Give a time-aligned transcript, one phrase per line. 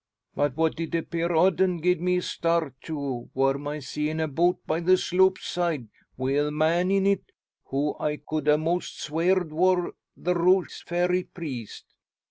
[0.33, 4.27] But what did appear odd, an' gied me a start too, wor my seein' a
[4.27, 7.31] boat by the sloop's side wi' a man in it,
[7.65, 11.85] who I could a'most sweared wor the Rogue's Ferry priest.